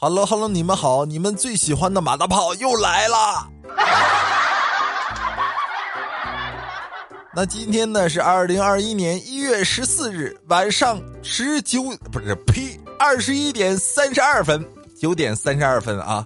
[0.00, 1.04] Hello，Hello，你们好！
[1.04, 3.48] 你们最喜欢的马大炮又来了。
[7.34, 11.82] 那今天呢是二零二一年一月十四日晚上十九，
[12.12, 14.64] 不是呸，二十一点三十二分，
[14.96, 16.24] 九点三十二分啊！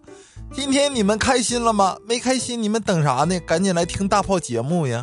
[0.52, 1.96] 今天你们开心了吗？
[2.07, 3.41] 没开心，你们等啥呢？
[3.41, 5.02] 赶紧来听大炮节目呀！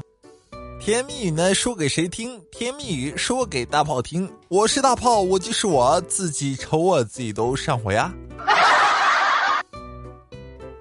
[0.79, 2.39] 甜言蜜语呢，说给谁听？
[2.51, 4.31] 甜言蜜语说给大炮听。
[4.47, 8.13] 我是大炮，我就是我自己，瞅我自己都上火呀。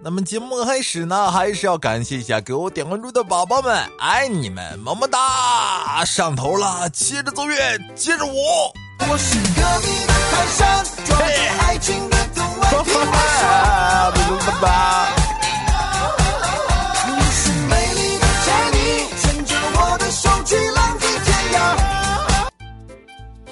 [0.08, 6.02] 那么节目开始呢，还是要感谢一下给我点关注的宝宝们，爱你们，么么哒！
[6.06, 8.32] 上头了，接着奏乐，接着舞。
[9.00, 11.26] 我是隔壁的泰山，装着
[11.60, 12.70] 爱情的童话，
[14.14, 15.12] 听我说吧。
[17.06, 21.76] 你是美丽的彩妮，牵着我的手去浪迹天涯。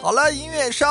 [0.01, 0.87] 好了，音乐收。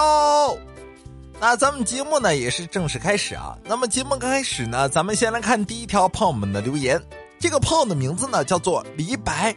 [1.40, 3.58] 那咱们节目呢也是正式开始啊。
[3.66, 7.02] 那么节目刚开始呢，咱们先来看第一条朋友们的留言。
[7.40, 9.54] 这个朋友的名字呢叫做李白。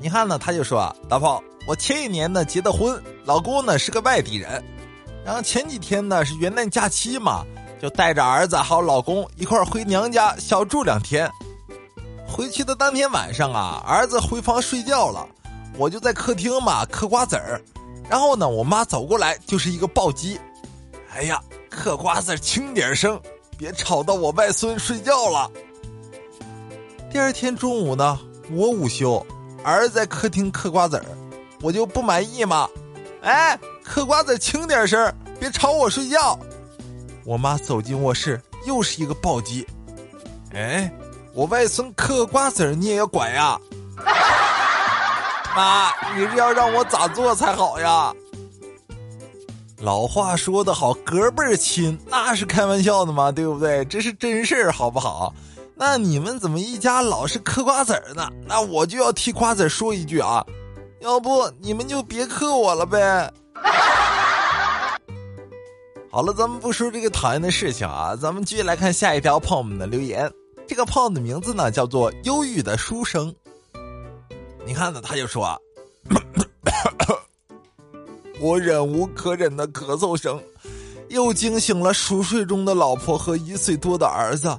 [0.00, 4.62] 你看呢，他就说啊：“大炮，我前一年呢结的婚，老公呢是个外地人，
[5.24, 7.44] 然后前几天呢是元旦假期嘛，
[7.82, 11.30] 就带着儿子还有老公一块儿回娘家小住两天。
[12.26, 15.26] 回去的当天晚上啊，儿子回房睡觉了，
[15.76, 17.60] 我就在客厅嘛嗑瓜子儿，
[18.08, 20.38] 然后呢，我妈走过来就是一个暴击。”
[21.14, 23.20] 哎呀，嗑瓜子轻点声，
[23.56, 25.48] 别吵到我外孙睡觉了。
[27.10, 28.18] 第二天中午呢，
[28.50, 29.24] 我午休，
[29.62, 31.04] 儿子在客厅嗑瓜子儿，
[31.62, 32.68] 我就不满意嘛。
[33.22, 36.36] 哎，嗑瓜子轻点声，别吵我睡觉。
[37.24, 39.64] 我妈走进卧室，又是一个暴击。
[40.52, 40.92] 哎，
[41.32, 43.56] 我外孙嗑瓜子你也要管呀？
[45.54, 48.12] 妈，你是要让我咋做才好呀？
[49.84, 53.30] 老话说得好，隔辈儿亲那是开玩笑的嘛？
[53.30, 53.84] 对不对？
[53.84, 55.34] 这是真事儿，好不好？
[55.74, 58.26] 那你们怎么一家老是嗑瓜子儿呢？
[58.46, 60.42] 那我就要替瓜子说一句啊，
[61.00, 63.30] 要不你们就别嗑我了呗。
[66.10, 70.32] 好了，咱们不说这个讨厌的事情啊，咱们继续来看下一条胖们的留言。
[70.66, 73.34] 这个朋友的名字呢叫做忧郁的书生。
[74.64, 75.60] 你看呢，他就说。
[78.44, 80.38] 我忍无可忍的咳嗽声，
[81.08, 84.54] 又惊醒了熟睡中的老婆和一岁多的儿子。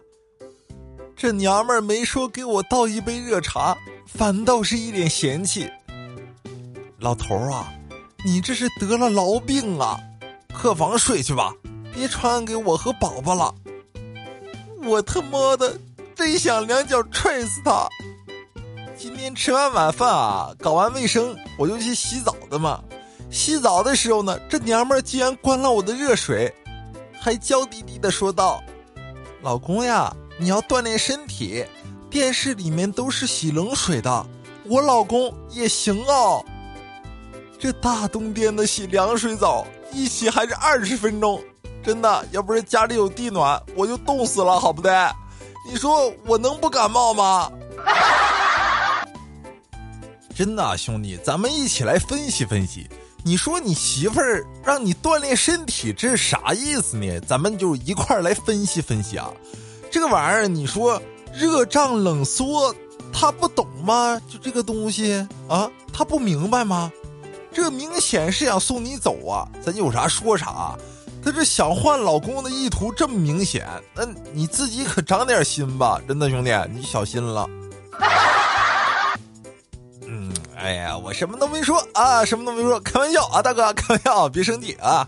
[1.15, 5.69] 这娘们儿没说给我倒一杯热茶，反倒是一脸嫌弃。
[6.99, 7.71] 老头儿啊，
[8.25, 9.99] 你这是得了痨病啊！
[10.51, 11.53] 客房睡去吧，
[11.93, 13.53] 别传染给我和宝宝了。
[14.83, 15.77] 我他妈的
[16.15, 17.87] 真想两脚踹死他！
[18.97, 22.83] 今天吃完晚饭啊，搞完卫生，我就去洗澡的嘛。
[23.29, 26.53] 洗澡的时候呢，这娘们儿竟然关了我的热水，
[27.19, 28.63] 还娇滴滴的说道
[29.41, 31.65] ：“老公呀，你要锻炼身体，
[32.09, 34.25] 电视里面都是洗冷水的，
[34.63, 36.43] 我老公也行哦。
[37.59, 41.41] 这大冬天的洗凉水澡，一洗还是二十分钟，
[41.83, 44.91] 真的，要不是家里有地暖，我就冻死了，好不对？
[45.67, 47.51] 你说我能不感冒吗？”
[50.35, 52.87] 真的，兄弟，咱们一起来分析分析。
[53.27, 57.19] 你说你媳妇儿让你锻炼身体，这是啥意思呢？
[57.21, 59.31] 咱们就一块儿来分析分析啊。
[59.89, 61.01] 这个玩意儿，你说
[61.33, 62.71] 热胀冷缩，
[63.11, 64.21] 他不懂吗？
[64.31, 66.91] 就这个东西啊，他不明白吗？
[67.51, 69.49] 这明显是想送你走啊！
[69.59, 70.77] 咱有啥说啥，
[71.23, 77.49] 他这想换老公的意图这么明显，那你自己可长点心吧，真的兄弟，你小心了。
[80.65, 85.07] 哎呀，我什么都没说啊，什么都没说，开玩笑啊，大哥，开玩笑，别生气啊。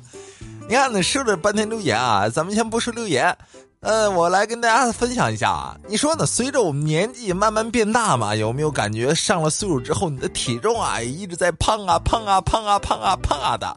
[0.70, 3.36] 你看，呢，说了半天留言啊，咱们先不说留言，
[3.80, 5.76] 呃，我来跟大家分享一下啊。
[5.88, 6.28] 你说呢？
[6.28, 13.76] 随着我们年纪慢慢变大嘛，有没有感觉上了岁数之后，你的体重啊一直在胖啊胖啊胖啊胖啊胖啊的？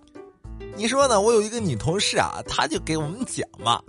[0.76, 1.18] 你说呢？
[1.18, 3.80] 我有一个女同事啊，她就给我们讲嘛，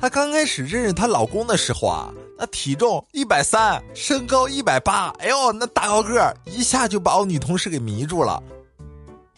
[0.00, 2.10] 她刚开始认识她老公的时候啊。
[2.38, 8.42] 那体重一百三，身高一百八，哎呦，那大高个一下就把我女同事给迷住了。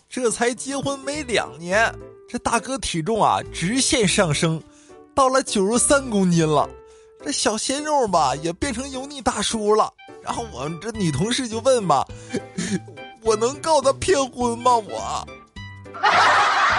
[0.09, 1.95] 这才结婚没两年，
[2.29, 4.63] 这大哥体重啊直线上升，
[5.15, 6.69] 到了九十三公斤了。
[7.25, 9.93] 这小鲜肉吧也变成油腻大叔了。
[10.23, 12.07] 然后我这女同事就问吧
[13.23, 14.77] ：“我能告他骗婚吗？
[14.77, 15.29] 我？”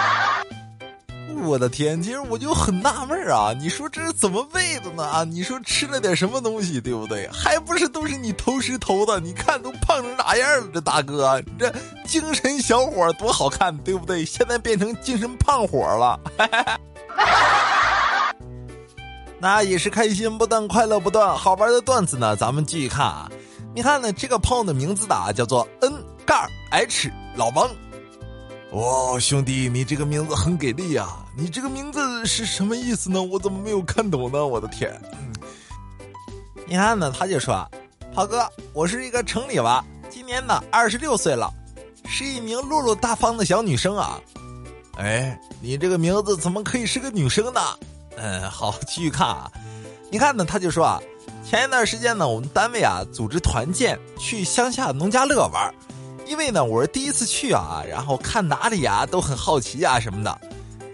[1.40, 3.52] 我的天，其实我就很纳闷啊！
[3.58, 5.04] 你说这是怎么喂的呢？
[5.04, 7.28] 啊，你说吃了点什么东西，对不对？
[7.32, 9.18] 还不是都是你投食投的？
[9.18, 10.68] 你看都胖成啥样了？
[10.72, 11.72] 这大哥，这
[12.06, 14.24] 精神小伙多好看，对不对？
[14.24, 16.20] 现在变成精神胖伙了。
[19.38, 23.30] 那也是开心不断，快乐不断，好玩的段子呢，咱们继续看啊。
[23.74, 25.92] 你看呢，这个胖的名字的叫做 N
[26.26, 27.70] 杠 H 老王。
[28.72, 31.26] 哇，兄弟，你这个名字很给力啊！
[31.36, 33.20] 你这个名字是什么意思呢？
[33.20, 34.46] 我怎么没有看懂呢？
[34.46, 34.96] 我的天！
[36.66, 37.68] 你看呢，他就说
[38.14, 41.52] ：“涛哥，我是一个城里娃，今年呢二十六岁了，
[42.06, 44.20] 是一名落落大方的小女生啊。”
[44.98, 47.60] 哎，你这个名字怎么可以是个女生呢？
[48.18, 49.50] 嗯，好，继续看啊。
[50.12, 51.02] 你看呢，他就说啊，
[51.44, 55.74] 前一段时间呢，我们单位啊组织团建去乡下农家乐玩。
[56.30, 60.40] 因为呢，我是第一次去啊，然后看哪里啊都很好奇啊什么的，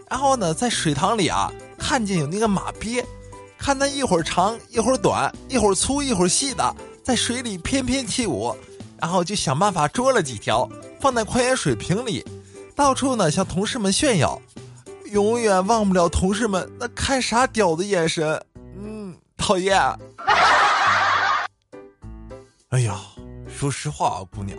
[0.09, 3.05] 然后呢，在水塘里啊看见有那个马鳖，
[3.59, 8.57] 看它一会儿长一会儿短，一会儿粗一会儿细的，在水里翩翩起舞，
[8.99, 10.67] 然后就想办法捉了几条，
[10.99, 12.25] 放在矿泉水瓶里，
[12.75, 14.41] 到处呢向同事们炫耀，
[15.13, 18.43] 永远忘不了同事们那看啥屌的眼神，
[18.79, 19.79] 嗯，讨厌。
[22.71, 22.99] 哎呀，
[23.55, 24.57] 说实话啊，姑娘。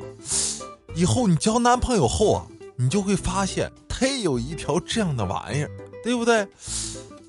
[0.97, 5.69] 以后你交男朋友后啊，你就会发现他也有一条这样的玩意儿，
[6.03, 6.47] 对不对？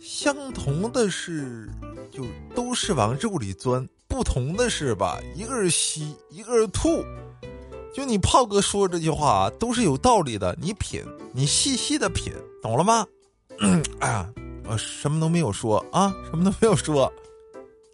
[0.01, 1.69] 相同的是，
[2.11, 2.25] 就
[2.55, 7.05] 都是往肉里钻；不同的是吧，一个是吸，一个是吐。
[7.95, 10.57] 就你炮哥说这句话啊，都是有道理的。
[10.59, 11.05] 你品，
[11.35, 12.33] 你细细的品，
[12.63, 13.07] 懂了吗？
[14.01, 14.27] 哎呀，
[14.67, 17.13] 我什么都没有说啊，什么都没有说。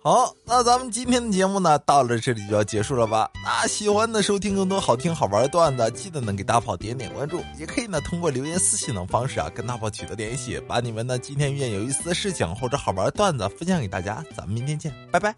[0.07, 3.31] 好，那咱们今天的节目呢，到了这里就要结束了吧？
[3.43, 14.23] 那喜欢的收听更多好听好玩的段子，记得呢给大炮点点关注，也可以呢通过留言私信等方式啊跟大炮取得联系，把你们呢今天遇见有意思的事情或者好玩的段子分享给大家。
[14.37, 15.35] 咱们明天见，拜拜！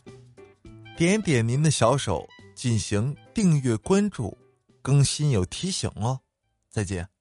[0.99, 2.27] 点点您的小手
[2.57, 4.37] 进行订阅关注，
[4.83, 6.19] 更新有提醒哦。
[6.73, 7.16] 再见。